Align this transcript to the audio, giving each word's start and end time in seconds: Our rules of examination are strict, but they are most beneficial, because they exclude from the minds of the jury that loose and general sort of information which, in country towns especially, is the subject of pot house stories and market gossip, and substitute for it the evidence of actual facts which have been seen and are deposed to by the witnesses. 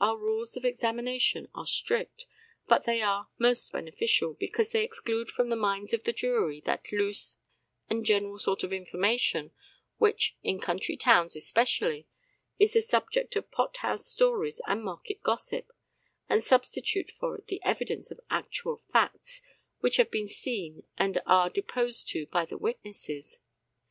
Our 0.00 0.16
rules 0.16 0.56
of 0.56 0.64
examination 0.64 1.50
are 1.54 1.66
strict, 1.66 2.24
but 2.66 2.84
they 2.84 3.02
are 3.02 3.28
most 3.38 3.70
beneficial, 3.70 4.32
because 4.32 4.72
they 4.72 4.82
exclude 4.82 5.30
from 5.30 5.50
the 5.50 5.56
minds 5.56 5.92
of 5.92 6.04
the 6.04 6.12
jury 6.14 6.62
that 6.62 6.90
loose 6.90 7.36
and 7.90 8.02
general 8.06 8.38
sort 8.38 8.64
of 8.64 8.72
information 8.72 9.52
which, 9.98 10.38
in 10.42 10.58
country 10.58 10.96
towns 10.96 11.36
especially, 11.36 12.06
is 12.58 12.72
the 12.72 12.80
subject 12.80 13.36
of 13.36 13.50
pot 13.50 13.76
house 13.76 14.06
stories 14.06 14.62
and 14.66 14.82
market 14.82 15.20
gossip, 15.22 15.70
and 16.30 16.42
substitute 16.42 17.10
for 17.10 17.36
it 17.36 17.48
the 17.48 17.60
evidence 17.62 18.10
of 18.10 18.20
actual 18.30 18.78
facts 18.90 19.42
which 19.80 19.98
have 19.98 20.10
been 20.10 20.28
seen 20.28 20.84
and 20.96 21.20
are 21.26 21.50
deposed 21.50 22.08
to 22.08 22.24
by 22.28 22.46
the 22.46 22.56
witnesses. 22.56 23.40